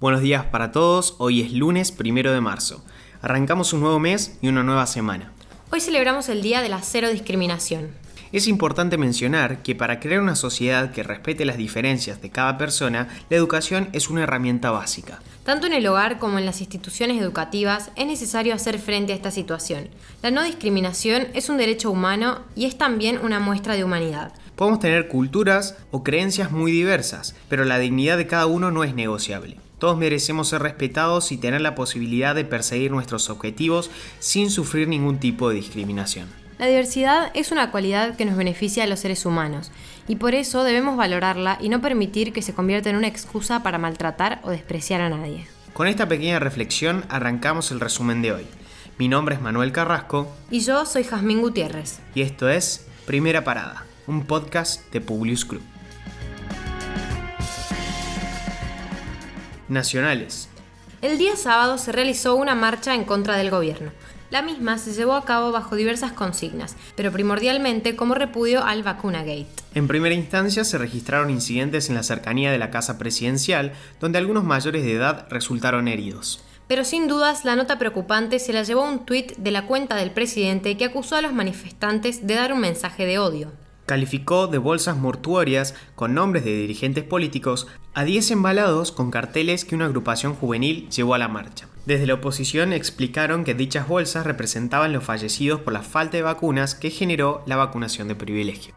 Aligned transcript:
Buenos 0.00 0.20
días 0.20 0.44
para 0.44 0.70
todos, 0.70 1.16
hoy 1.18 1.40
es 1.40 1.52
lunes 1.52 1.90
primero 1.90 2.30
de 2.30 2.40
marzo. 2.40 2.84
Arrancamos 3.20 3.72
un 3.72 3.80
nuevo 3.80 3.98
mes 3.98 4.38
y 4.40 4.46
una 4.46 4.62
nueva 4.62 4.86
semana. 4.86 5.32
Hoy 5.72 5.80
celebramos 5.80 6.28
el 6.28 6.40
Día 6.40 6.62
de 6.62 6.68
la 6.68 6.82
Cero 6.82 7.08
Discriminación. 7.10 7.88
Es 8.30 8.46
importante 8.46 8.96
mencionar 8.96 9.60
que 9.60 9.74
para 9.74 9.98
crear 9.98 10.20
una 10.20 10.36
sociedad 10.36 10.92
que 10.92 11.02
respete 11.02 11.44
las 11.44 11.56
diferencias 11.56 12.22
de 12.22 12.30
cada 12.30 12.58
persona, 12.58 13.08
la 13.28 13.36
educación 13.36 13.88
es 13.92 14.08
una 14.08 14.22
herramienta 14.22 14.70
básica. 14.70 15.18
Tanto 15.42 15.66
en 15.66 15.72
el 15.72 15.84
hogar 15.88 16.20
como 16.20 16.38
en 16.38 16.46
las 16.46 16.60
instituciones 16.60 17.20
educativas 17.20 17.90
es 17.96 18.06
necesario 18.06 18.54
hacer 18.54 18.78
frente 18.78 19.12
a 19.12 19.16
esta 19.16 19.32
situación. 19.32 19.88
La 20.22 20.30
no 20.30 20.44
discriminación 20.44 21.26
es 21.34 21.48
un 21.48 21.56
derecho 21.56 21.90
humano 21.90 22.42
y 22.54 22.66
es 22.66 22.78
también 22.78 23.18
una 23.18 23.40
muestra 23.40 23.74
de 23.74 23.82
humanidad. 23.82 24.32
Podemos 24.54 24.78
tener 24.78 25.08
culturas 25.08 25.76
o 25.90 26.04
creencias 26.04 26.52
muy 26.52 26.70
diversas, 26.70 27.34
pero 27.48 27.64
la 27.64 27.80
dignidad 27.80 28.16
de 28.16 28.28
cada 28.28 28.46
uno 28.46 28.70
no 28.70 28.84
es 28.84 28.94
negociable. 28.94 29.56
Todos 29.78 29.96
merecemos 29.96 30.48
ser 30.48 30.62
respetados 30.62 31.30
y 31.30 31.36
tener 31.36 31.60
la 31.60 31.74
posibilidad 31.74 32.34
de 32.34 32.44
perseguir 32.44 32.90
nuestros 32.90 33.30
objetivos 33.30 33.90
sin 34.18 34.50
sufrir 34.50 34.88
ningún 34.88 35.18
tipo 35.18 35.48
de 35.48 35.56
discriminación. 35.56 36.28
La 36.58 36.66
diversidad 36.66 37.30
es 37.34 37.52
una 37.52 37.70
cualidad 37.70 38.16
que 38.16 38.24
nos 38.24 38.36
beneficia 38.36 38.82
a 38.82 38.86
los 38.88 38.98
seres 38.98 39.24
humanos 39.24 39.70
y 40.08 40.16
por 40.16 40.34
eso 40.34 40.64
debemos 40.64 40.96
valorarla 40.96 41.56
y 41.60 41.68
no 41.68 41.80
permitir 41.80 42.32
que 42.32 42.42
se 42.42 42.52
convierta 42.52 42.90
en 42.90 42.96
una 42.96 43.06
excusa 43.06 43.62
para 43.62 43.78
maltratar 43.78 44.40
o 44.42 44.50
despreciar 44.50 45.00
a 45.00 45.08
nadie. 45.08 45.46
Con 45.72 45.86
esta 45.86 46.08
pequeña 46.08 46.40
reflexión 46.40 47.04
arrancamos 47.08 47.70
el 47.70 47.78
resumen 47.78 48.22
de 48.22 48.32
hoy. 48.32 48.46
Mi 48.98 49.06
nombre 49.06 49.36
es 49.36 49.40
Manuel 49.40 49.70
Carrasco. 49.70 50.34
Y 50.50 50.58
yo 50.58 50.84
soy 50.84 51.04
Jazmín 51.04 51.40
Gutiérrez. 51.40 52.00
Y 52.16 52.22
esto 52.22 52.48
es 52.48 52.88
Primera 53.06 53.44
Parada, 53.44 53.86
un 54.08 54.26
podcast 54.26 54.92
de 54.92 55.00
Publius 55.00 55.44
Club. 55.44 55.62
Nacionales. 59.68 60.48
El 61.00 61.16
día 61.16 61.36
sábado 61.36 61.78
se 61.78 61.92
realizó 61.92 62.34
una 62.34 62.54
marcha 62.54 62.94
en 62.94 63.04
contra 63.04 63.36
del 63.36 63.50
gobierno. 63.50 63.92
La 64.30 64.42
misma 64.42 64.76
se 64.78 64.92
llevó 64.92 65.14
a 65.14 65.24
cabo 65.24 65.52
bajo 65.52 65.76
diversas 65.76 66.12
consignas, 66.12 66.76
pero 66.96 67.12
primordialmente 67.12 67.96
como 67.96 68.14
repudio 68.14 68.64
al 68.64 68.82
vacunagate. 68.82 69.46
En 69.74 69.88
primera 69.88 70.14
instancia 70.14 70.64
se 70.64 70.76
registraron 70.76 71.30
incidentes 71.30 71.88
en 71.88 71.94
la 71.94 72.02
cercanía 72.02 72.50
de 72.50 72.58
la 72.58 72.70
casa 72.70 72.98
presidencial, 72.98 73.72
donde 74.00 74.18
algunos 74.18 74.44
mayores 74.44 74.82
de 74.82 74.92
edad 74.92 75.28
resultaron 75.30 75.88
heridos. 75.88 76.44
Pero 76.66 76.84
sin 76.84 77.08
dudas 77.08 77.46
la 77.46 77.56
nota 77.56 77.78
preocupante 77.78 78.38
se 78.38 78.52
la 78.52 78.64
llevó 78.64 78.82
un 78.82 79.06
tuit 79.06 79.36
de 79.36 79.50
la 79.50 79.66
cuenta 79.66 79.96
del 79.96 80.10
presidente 80.10 80.76
que 80.76 80.84
acusó 80.84 81.16
a 81.16 81.22
los 81.22 81.32
manifestantes 81.32 82.26
de 82.26 82.34
dar 82.34 82.52
un 82.52 82.60
mensaje 82.60 83.06
de 83.06 83.18
odio 83.18 83.52
calificó 83.88 84.46
de 84.46 84.58
bolsas 84.58 84.96
mortuorias 84.96 85.74
con 85.96 86.14
nombres 86.14 86.44
de 86.44 86.54
dirigentes 86.54 87.02
políticos 87.02 87.66
a 87.94 88.04
10 88.04 88.30
embalados 88.30 88.92
con 88.92 89.10
carteles 89.10 89.64
que 89.64 89.74
una 89.74 89.86
agrupación 89.86 90.34
juvenil 90.34 90.88
llevó 90.90 91.14
a 91.14 91.18
la 91.18 91.26
marcha. 91.26 91.66
Desde 91.86 92.06
la 92.06 92.14
oposición 92.14 92.72
explicaron 92.72 93.44
que 93.44 93.54
dichas 93.54 93.88
bolsas 93.88 94.26
representaban 94.26 94.92
los 94.92 95.02
fallecidos 95.02 95.62
por 95.62 95.72
la 95.72 95.82
falta 95.82 96.18
de 96.18 96.22
vacunas 96.22 96.74
que 96.74 96.90
generó 96.90 97.42
la 97.46 97.56
vacunación 97.56 98.08
de 98.08 98.14
privilegio. 98.14 98.74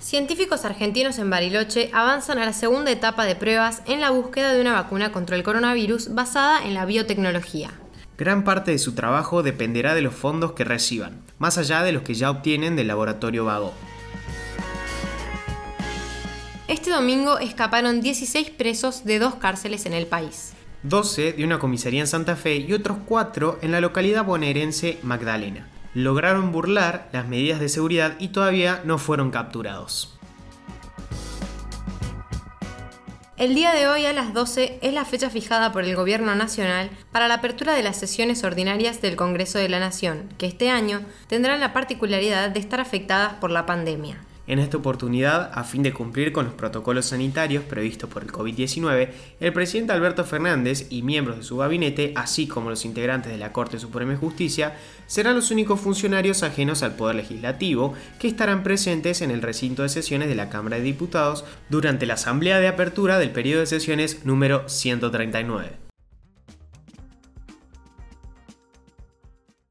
Científicos 0.00 0.64
argentinos 0.64 1.18
en 1.18 1.28
Bariloche 1.28 1.90
avanzan 1.92 2.38
a 2.38 2.46
la 2.46 2.52
segunda 2.52 2.90
etapa 2.90 3.26
de 3.26 3.34
pruebas 3.34 3.82
en 3.84 4.00
la 4.00 4.10
búsqueda 4.10 4.54
de 4.54 4.60
una 4.60 4.72
vacuna 4.72 5.12
contra 5.12 5.36
el 5.36 5.42
coronavirus 5.42 6.14
basada 6.14 6.64
en 6.64 6.72
la 6.72 6.86
biotecnología. 6.86 7.72
Gran 8.18 8.42
parte 8.42 8.72
de 8.72 8.78
su 8.80 8.96
trabajo 8.96 9.44
dependerá 9.44 9.94
de 9.94 10.02
los 10.02 10.12
fondos 10.12 10.50
que 10.50 10.64
reciban, 10.64 11.22
más 11.38 11.56
allá 11.56 11.84
de 11.84 11.92
los 11.92 12.02
que 12.02 12.14
ya 12.14 12.32
obtienen 12.32 12.74
del 12.74 12.88
laboratorio 12.88 13.44
Vago. 13.44 13.72
Este 16.66 16.90
domingo 16.90 17.38
escaparon 17.38 18.00
16 18.00 18.50
presos 18.50 19.04
de 19.04 19.20
dos 19.20 19.36
cárceles 19.36 19.86
en 19.86 19.92
el 19.92 20.08
país. 20.08 20.52
12 20.82 21.34
de 21.34 21.44
una 21.44 21.60
comisaría 21.60 22.00
en 22.00 22.08
Santa 22.08 22.34
Fe 22.34 22.56
y 22.56 22.72
otros 22.72 22.98
4 23.06 23.60
en 23.62 23.70
la 23.70 23.80
localidad 23.80 24.24
bonaerense 24.24 24.98
Magdalena. 25.04 25.68
Lograron 25.94 26.50
burlar 26.50 27.08
las 27.12 27.28
medidas 27.28 27.60
de 27.60 27.68
seguridad 27.68 28.16
y 28.18 28.28
todavía 28.28 28.82
no 28.84 28.98
fueron 28.98 29.30
capturados. 29.30 30.17
El 33.38 33.54
día 33.54 33.72
de 33.72 33.86
hoy 33.86 34.04
a 34.04 34.12
las 34.12 34.34
12 34.34 34.80
es 34.82 34.92
la 34.92 35.04
fecha 35.04 35.30
fijada 35.30 35.70
por 35.70 35.84
el 35.84 35.94
Gobierno 35.94 36.34
Nacional 36.34 36.90
para 37.12 37.28
la 37.28 37.34
apertura 37.34 37.72
de 37.72 37.84
las 37.84 37.96
sesiones 37.96 38.42
ordinarias 38.42 39.00
del 39.00 39.14
Congreso 39.14 39.60
de 39.60 39.68
la 39.68 39.78
Nación, 39.78 40.28
que 40.38 40.46
este 40.46 40.70
año 40.70 41.02
tendrán 41.28 41.60
la 41.60 41.72
particularidad 41.72 42.50
de 42.50 42.58
estar 42.58 42.80
afectadas 42.80 43.34
por 43.34 43.52
la 43.52 43.64
pandemia. 43.64 44.18
En 44.48 44.58
esta 44.58 44.78
oportunidad, 44.78 45.50
a 45.52 45.62
fin 45.62 45.82
de 45.82 45.92
cumplir 45.92 46.32
con 46.32 46.46
los 46.46 46.54
protocolos 46.54 47.04
sanitarios 47.04 47.64
previstos 47.64 48.08
por 48.08 48.22
el 48.22 48.32
COVID-19, 48.32 49.10
el 49.40 49.52
presidente 49.52 49.92
Alberto 49.92 50.24
Fernández 50.24 50.86
y 50.88 51.02
miembros 51.02 51.36
de 51.36 51.42
su 51.42 51.58
gabinete, 51.58 52.14
así 52.16 52.48
como 52.48 52.70
los 52.70 52.86
integrantes 52.86 53.30
de 53.30 53.36
la 53.36 53.52
Corte 53.52 53.78
Suprema 53.78 54.12
de 54.12 54.16
Justicia, 54.16 54.74
serán 55.06 55.34
los 55.34 55.50
únicos 55.50 55.78
funcionarios 55.80 56.42
ajenos 56.42 56.82
al 56.82 56.96
Poder 56.96 57.16
Legislativo 57.16 57.92
que 58.18 58.28
estarán 58.28 58.62
presentes 58.62 59.20
en 59.20 59.30
el 59.30 59.42
recinto 59.42 59.82
de 59.82 59.90
sesiones 59.90 60.30
de 60.30 60.34
la 60.34 60.48
Cámara 60.48 60.78
de 60.78 60.82
Diputados 60.82 61.44
durante 61.68 62.06
la 62.06 62.14
Asamblea 62.14 62.58
de 62.58 62.68
Apertura 62.68 63.18
del 63.18 63.32
periodo 63.32 63.60
de 63.60 63.66
sesiones 63.66 64.24
número 64.24 64.66
139. 64.66 65.72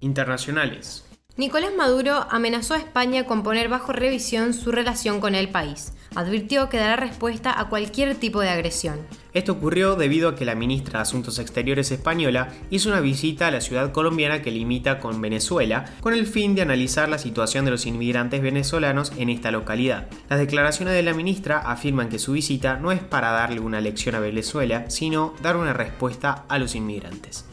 Internacionales. 0.02 1.07
Nicolás 1.38 1.70
Maduro 1.78 2.26
amenazó 2.32 2.74
a 2.74 2.80
España 2.80 3.28
con 3.28 3.44
poner 3.44 3.70
bajo 3.70 3.94
revisión 3.94 4.56
su 4.56 4.72
relación 4.72 5.20
con 5.20 5.36
el 5.36 5.50
país. 5.50 5.94
Advirtió 6.16 6.68
que 6.68 6.78
dará 6.78 6.96
respuesta 6.96 7.60
a 7.60 7.70
cualquier 7.70 8.16
tipo 8.16 8.42
de 8.42 8.50
agresión. 8.50 9.06
Esto 9.36 9.52
ocurrió 9.52 9.96
debido 9.96 10.30
a 10.30 10.36
que 10.36 10.46
la 10.46 10.56
ministra 10.56 10.98
de 10.98 11.04
Asuntos 11.04 11.38
Exteriores 11.38 11.92
española 11.92 12.50
hizo 12.72 12.90
una 12.90 13.02
visita 13.02 13.46
a 13.46 13.52
la 13.52 13.62
ciudad 13.62 13.92
colombiana 13.92 14.42
que 14.42 14.50
limita 14.50 15.00
con 15.00 15.22
Venezuela, 15.22 15.86
con 16.02 16.16
el 16.16 16.26
fin 16.26 16.56
de 16.56 16.64
analizar 16.64 17.08
la 17.08 17.20
situación 17.20 17.66
de 17.66 17.72
los 17.72 17.86
inmigrantes 17.86 18.42
venezolanos 18.42 19.12
en 19.16 19.30
esta 19.30 19.52
localidad. 19.52 20.08
Las 20.30 20.40
declaraciones 20.40 20.96
de 20.96 21.04
la 21.04 21.14
ministra 21.14 21.60
afirman 21.60 22.10
que 22.10 22.18
su 22.18 22.32
visita 22.32 22.78
no 22.78 22.92
es 22.92 23.00
para 23.00 23.30
darle 23.30 23.60
una 23.60 23.80
lección 23.80 24.16
a 24.16 24.20
Venezuela, 24.20 24.90
sino 24.90 25.36
dar 25.44 25.56
una 25.56 25.74
respuesta 25.74 26.46
a 26.50 26.58
los 26.58 26.74
inmigrantes. 26.74 27.46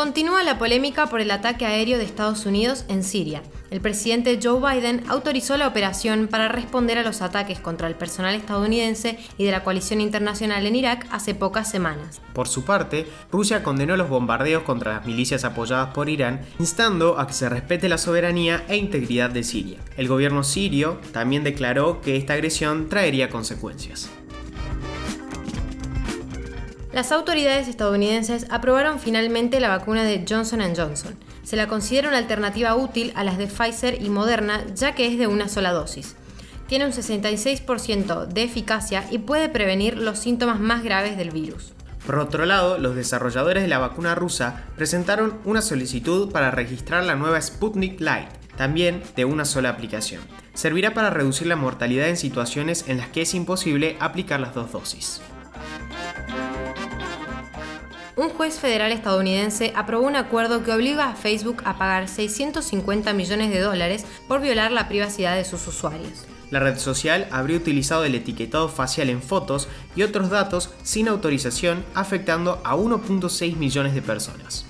Continúa 0.00 0.42
la 0.44 0.58
polémica 0.58 1.08
por 1.08 1.20
el 1.20 1.30
ataque 1.30 1.66
aéreo 1.66 1.98
de 1.98 2.04
Estados 2.04 2.46
Unidos 2.46 2.86
en 2.88 3.04
Siria. 3.04 3.42
El 3.70 3.82
presidente 3.82 4.40
Joe 4.42 4.58
Biden 4.58 5.04
autorizó 5.08 5.58
la 5.58 5.68
operación 5.68 6.26
para 6.26 6.48
responder 6.48 6.96
a 6.96 7.02
los 7.02 7.20
ataques 7.20 7.60
contra 7.60 7.86
el 7.86 7.94
personal 7.94 8.34
estadounidense 8.34 9.18
y 9.36 9.44
de 9.44 9.50
la 9.50 9.62
coalición 9.62 10.00
internacional 10.00 10.64
en 10.64 10.74
Irak 10.74 11.06
hace 11.10 11.34
pocas 11.34 11.70
semanas. 11.70 12.22
Por 12.32 12.48
su 12.48 12.64
parte, 12.64 13.06
Rusia 13.30 13.62
condenó 13.62 13.94
los 13.98 14.08
bombardeos 14.08 14.62
contra 14.62 14.94
las 14.94 15.04
milicias 15.04 15.44
apoyadas 15.44 15.92
por 15.92 16.08
Irán, 16.08 16.46
instando 16.58 17.20
a 17.20 17.26
que 17.26 17.34
se 17.34 17.50
respete 17.50 17.90
la 17.90 17.98
soberanía 17.98 18.64
e 18.68 18.78
integridad 18.78 19.28
de 19.28 19.42
Siria. 19.42 19.80
El 19.98 20.08
gobierno 20.08 20.44
sirio 20.44 20.98
también 21.12 21.44
declaró 21.44 22.00
que 22.00 22.16
esta 22.16 22.32
agresión 22.32 22.88
traería 22.88 23.28
consecuencias. 23.28 24.08
Las 26.92 27.12
autoridades 27.12 27.68
estadounidenses 27.68 28.46
aprobaron 28.50 28.98
finalmente 28.98 29.60
la 29.60 29.68
vacuna 29.68 30.02
de 30.02 30.24
Johnson⁇ 30.28 30.58
Johnson. 30.76 31.14
Se 31.44 31.54
la 31.54 31.68
considera 31.68 32.08
una 32.08 32.18
alternativa 32.18 32.74
útil 32.74 33.12
a 33.14 33.22
las 33.22 33.38
de 33.38 33.46
Pfizer 33.46 34.02
y 34.02 34.10
Moderna 34.10 34.64
ya 34.74 34.92
que 34.96 35.06
es 35.06 35.16
de 35.16 35.28
una 35.28 35.48
sola 35.48 35.70
dosis. 35.70 36.16
Tiene 36.66 36.86
un 36.86 36.92
66% 36.92 38.26
de 38.26 38.42
eficacia 38.42 39.04
y 39.08 39.18
puede 39.18 39.48
prevenir 39.48 39.98
los 39.98 40.18
síntomas 40.18 40.58
más 40.58 40.82
graves 40.82 41.16
del 41.16 41.30
virus. 41.30 41.74
Por 42.04 42.18
otro 42.18 42.44
lado, 42.44 42.76
los 42.78 42.96
desarrolladores 42.96 43.62
de 43.62 43.68
la 43.68 43.78
vacuna 43.78 44.16
rusa 44.16 44.64
presentaron 44.74 45.38
una 45.44 45.62
solicitud 45.62 46.32
para 46.32 46.50
registrar 46.50 47.04
la 47.04 47.14
nueva 47.14 47.40
Sputnik 47.40 48.00
Light, 48.00 48.30
también 48.56 49.00
de 49.14 49.24
una 49.24 49.44
sola 49.44 49.68
aplicación. 49.68 50.22
Servirá 50.54 50.92
para 50.92 51.10
reducir 51.10 51.46
la 51.46 51.56
mortalidad 51.56 52.08
en 52.08 52.16
situaciones 52.16 52.86
en 52.88 52.96
las 52.96 53.08
que 53.08 53.22
es 53.22 53.34
imposible 53.34 53.96
aplicar 54.00 54.40
las 54.40 54.54
dos 54.54 54.72
dosis 54.72 55.20
un 58.20 58.28
juez 58.28 58.58
federal 58.58 58.92
estadounidense 58.92 59.72
aprobó 59.74 60.06
un 60.06 60.14
acuerdo 60.14 60.62
que 60.62 60.72
obliga 60.72 61.08
a 61.08 61.14
Facebook 61.14 61.62
a 61.64 61.78
pagar 61.78 62.06
650 62.06 63.14
millones 63.14 63.50
de 63.50 63.60
dólares 63.60 64.04
por 64.28 64.42
violar 64.42 64.72
la 64.72 64.88
privacidad 64.88 65.36
de 65.36 65.46
sus 65.46 65.66
usuarios. 65.66 66.26
La 66.50 66.60
red 66.60 66.78
social 66.78 67.28
habría 67.30 67.56
utilizado 67.56 68.04
el 68.04 68.14
etiquetado 68.14 68.68
facial 68.68 69.08
en 69.08 69.22
fotos 69.22 69.68
y 69.96 70.02
otros 70.02 70.28
datos 70.28 70.70
sin 70.82 71.08
autorización, 71.08 71.82
afectando 71.94 72.60
a 72.62 72.76
1.6 72.76 73.56
millones 73.56 73.94
de 73.94 74.02
personas. 74.02 74.66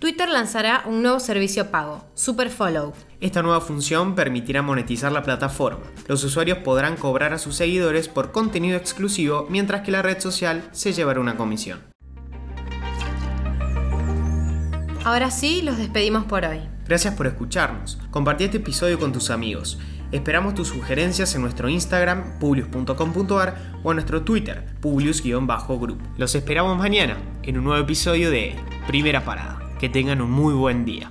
Twitter 0.00 0.28
lanzará 0.28 0.82
un 0.86 1.02
nuevo 1.02 1.20
servicio 1.20 1.70
pago, 1.70 2.04
Superfollow. 2.14 2.94
Esta 3.24 3.40
nueva 3.40 3.62
función 3.62 4.14
permitirá 4.14 4.60
monetizar 4.60 5.10
la 5.10 5.22
plataforma. 5.22 5.86
Los 6.08 6.22
usuarios 6.24 6.58
podrán 6.58 6.96
cobrar 6.96 7.32
a 7.32 7.38
sus 7.38 7.56
seguidores 7.56 8.06
por 8.06 8.32
contenido 8.32 8.76
exclusivo 8.76 9.46
mientras 9.48 9.80
que 9.80 9.92
la 9.92 10.02
red 10.02 10.20
social 10.20 10.68
se 10.72 10.92
llevará 10.92 11.20
una 11.20 11.34
comisión. 11.34 11.80
Ahora 15.04 15.30
sí, 15.30 15.62
los 15.62 15.78
despedimos 15.78 16.26
por 16.26 16.44
hoy. 16.44 16.68
Gracias 16.86 17.14
por 17.14 17.26
escucharnos. 17.26 17.98
Compartí 18.10 18.44
este 18.44 18.58
episodio 18.58 18.98
con 18.98 19.14
tus 19.14 19.30
amigos. 19.30 19.78
Esperamos 20.12 20.54
tus 20.54 20.68
sugerencias 20.68 21.34
en 21.34 21.40
nuestro 21.40 21.70
Instagram, 21.70 22.38
publius.com.ar 22.38 23.72
o 23.82 23.90
en 23.90 23.96
nuestro 23.96 24.20
Twitter, 24.20 24.66
publius-group. 24.82 25.98
Los 26.18 26.34
esperamos 26.34 26.76
mañana 26.76 27.16
en 27.42 27.56
un 27.56 27.64
nuevo 27.64 27.82
episodio 27.82 28.30
de 28.30 28.54
Primera 28.86 29.24
Parada. 29.24 29.60
Que 29.80 29.88
tengan 29.88 30.20
un 30.20 30.30
muy 30.30 30.52
buen 30.52 30.84
día. 30.84 31.10